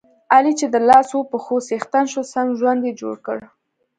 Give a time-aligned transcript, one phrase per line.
[0.33, 3.37] علي چې د لاسو پښو څښتن شو، سم ژوند یې جوړ کړ.